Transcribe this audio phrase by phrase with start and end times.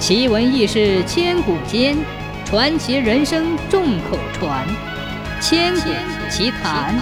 [0.00, 1.94] 奇闻异事千古间，
[2.46, 4.66] 传奇人生众口传。
[5.42, 5.90] 千古
[6.30, 6.98] 奇谈。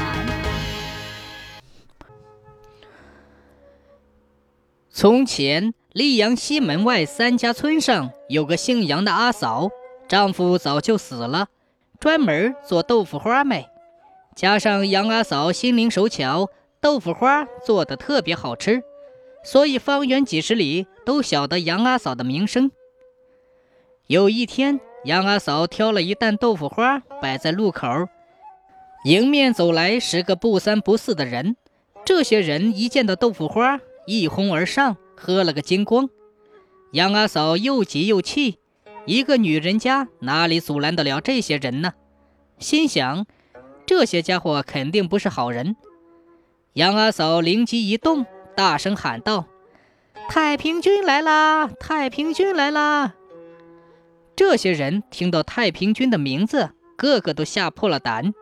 [4.90, 9.68] 从前，溧阳西门外三家村上有个姓杨的阿嫂，
[10.08, 11.46] 丈夫早就死了，
[12.00, 13.68] 专门做豆腐花卖。
[14.34, 16.48] 加上杨阿嫂心灵手巧，
[16.80, 18.82] 豆腐花做的特别好吃，
[19.44, 22.72] 所以方圆几十里都晓得杨阿嫂的名声。
[24.08, 27.86] 有一天，杨阿嫂挑了一担豆腐花摆在路口，
[29.04, 31.56] 迎面走来十个不三不四的人。
[32.06, 36.08] 这些人一见到豆腐花，一哄而上，喝了个精光。
[36.92, 38.56] 杨阿嫂又急又气，
[39.04, 41.92] 一个女人家哪里阻拦得了这些人呢？
[42.58, 43.26] 心想，
[43.84, 45.76] 这些家伙肯定不是好人。
[46.72, 48.24] 杨阿嫂灵机一动，
[48.56, 49.44] 大声喊道
[50.30, 51.68] ：“太平军来啦！
[51.78, 53.12] 太平军来啦！”
[54.38, 58.32] 这些人听到太平军的名字，个个都吓破了胆，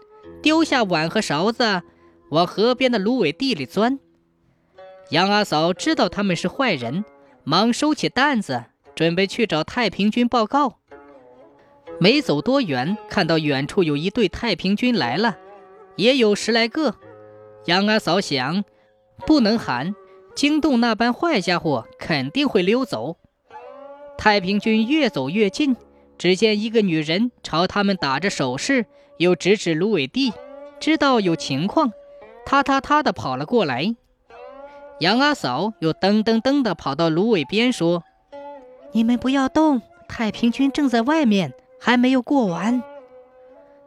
[0.43, 1.83] 丢下碗和勺子，
[2.29, 3.99] 往河边的芦苇地里钻。
[5.09, 7.03] 杨阿嫂知道他们是坏人，
[7.45, 10.81] 忙收起担子，准备去找太平军报告。
[11.99, 15.39] 没走多远，看到远处有一队太平军来了，
[15.97, 16.97] 也有十来个。
[17.65, 18.63] 杨阿嫂想，
[19.27, 19.95] 不能喊，
[20.35, 23.17] 惊动那帮坏家伙，肯定会溜走。
[24.19, 25.75] 太平军越走越近。
[26.19, 28.87] 只见一个女人朝他们打着手势，
[29.19, 30.33] 又指指芦苇地，
[30.81, 31.93] 知道有情况，
[32.45, 33.95] 踏踏踏地跑了过来。
[35.01, 38.03] 杨阿嫂又噔噔噔地跑到芦苇边，说
[38.93, 42.83] ：“你们不要动，太平军正在外面，还没有过完。”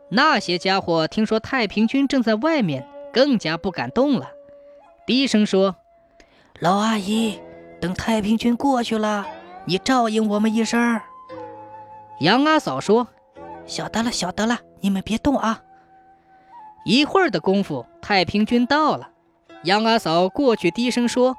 [0.10, 4.30] 那些家伙听说太平军正在外面，更加不敢动了，
[5.08, 5.78] 低声说
[6.62, 7.40] ：“老阿姨，
[7.82, 9.26] 等太平军过去了，
[9.66, 11.02] 你照应我们一声。”
[12.20, 13.08] 杨阿嫂说
[13.66, 15.64] ：“晓得了，晓得了，你们别动啊。”
[16.86, 19.12] 一会儿的功夫，太平军到了。
[19.64, 21.36] 杨阿嫂过去低声说：“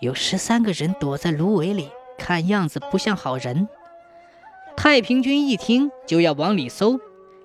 [0.00, 3.68] 有十三个人躲在芦苇里，看样子不像好人。”
[4.76, 6.98] 太平军一听就要往里搜。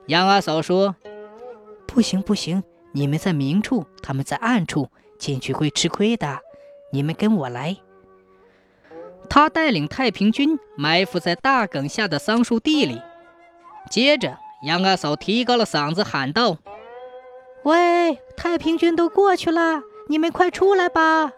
[0.07, 0.95] 杨阿嫂说
[1.88, 2.63] ：“不行不行，
[2.94, 6.39] 你们在明处，他们在暗处，进去会吃亏的。
[6.91, 7.78] 你们跟我来。”
[9.33, 13.01] 他带领太平军埋伏在大埂下的桑树地里。
[13.89, 16.57] 接着，杨阿嫂提高了嗓子喊道
[17.66, 21.31] ：“喂，太平军都过去了，你们快出来吧！”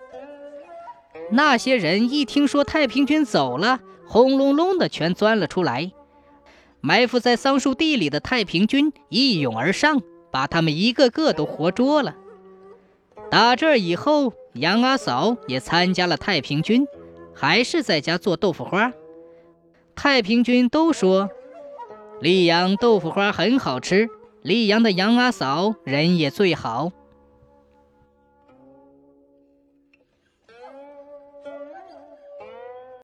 [1.32, 5.94] 那些人一听说太平军走了，轰隆隆的全钻了出来。
[6.82, 10.02] 埋伏在桑树地里的太平军一涌而上，
[10.32, 12.14] 把他们一个个都活捉了。
[13.32, 16.86] 打这以后，杨阿嫂也参加了太平军。
[17.36, 18.94] 还是在家做豆腐花。
[19.94, 21.30] 太平军都说
[22.22, 24.08] 溧阳豆腐花很好吃，
[24.44, 26.92] 溧阳的杨阿嫂人也最好。